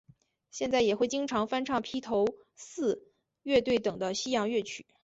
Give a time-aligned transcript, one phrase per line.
[0.49, 3.11] 现在也会经常翻唱披头四
[3.43, 4.87] 乐队等的西洋乐曲。